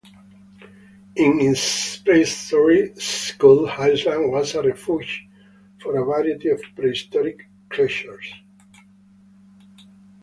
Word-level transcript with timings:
In 1.15 1.39
its 1.39 1.97
prehistory, 1.99 2.95
Skull 2.95 3.67
Island 3.69 4.31
was 4.31 4.55
a 4.55 4.63
refuge 4.63 5.27
for 5.79 5.95
a 5.95 6.03
variety 6.03 6.49
of 6.49 6.59
prehistoric 6.75 7.45
creatures. 7.69 8.33